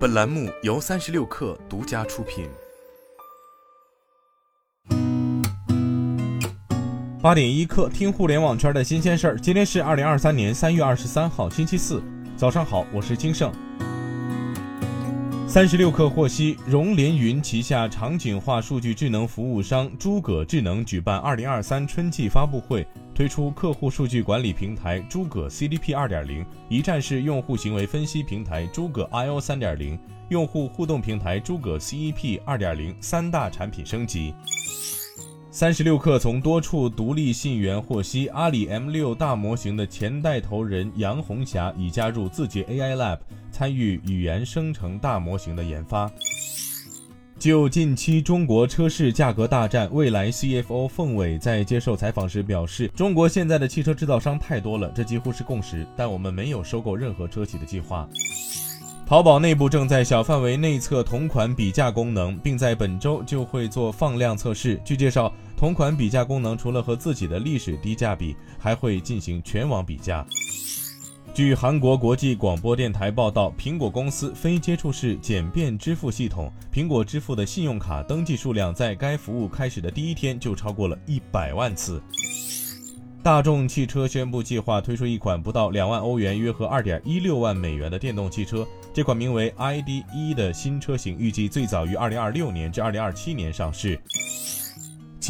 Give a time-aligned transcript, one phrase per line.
[0.00, 2.48] 本栏目由三十六氪独家出品。
[7.20, 9.38] 八点一刻，听互联网圈的新鲜事儿。
[9.38, 12.02] 今天是二零二三年三月二十三号，星期四，
[12.34, 13.52] 早上好，我是金盛。
[15.50, 29.98] 三十六氪获悉，融联云旗下场景化数据智能服务商诸葛智能举办二零二三春季发布会，推出客户数据管理平台诸葛 CDP 二点零，一站式用户行为分析平台诸葛 IO 三点零，
[30.28, 34.32] 用户互动平台诸葛 CEP 二点零三大产品升级。
[35.50, 43.18] 三十六氪从多处独立信源获悉，阿里 M 六大模型的前带头人杨红霞已加入字节 AI Lab，
[43.60, 46.10] 参与语言生成大模型的研发。
[47.38, 58.08] 就近期中国车市价格大战，蔚来 CFO 凤伟在接受采访时表示，中国现在的汽车制造商太多了，这几乎是共识，但我们没有收购任何车企的计划。
[59.06, 64.80] 淘宝内部正在小范围内测同款比价功能，并在本周就会做放量测试。
[64.86, 70.26] 据介绍，同款比价功能除了和自己的历史低价比，还会进行全网比价。
[71.40, 81.98] 据韩国国际广播电台报道，苹果公司非接触式简便支付系统苹果支付的信用卡登记数量，在该服务开始的第一天就超过了一百万次。
[83.22, 88.68] 大众汽车宣布计划推出一款不到两万欧元（约合二点一六万美元）的电动汽车。
[88.92, 93.98] 这款名为 ID.1 的新车型预计最早于二零二六年至二零二七年上市。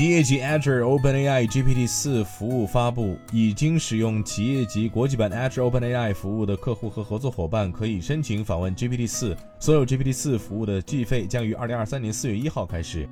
[0.01, 9.37] 企业级 Azure OpenAI GPT 四服务发布，已经使用企业级国际版 Azure OpenAI 服务的客户和合作伙伴可以申请访问 GPT 四。
[9.59, 13.07] 所有 GPT 四服务的计费将于二零二三年四月一号开始。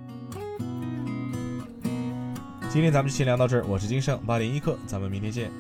[2.70, 5.50] 今天咱们就先聊到这儿，我是金盛八点一刻，咱们明天见。